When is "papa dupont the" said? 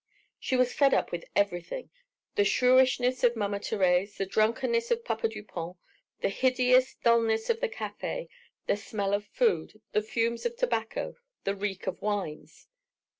5.05-6.29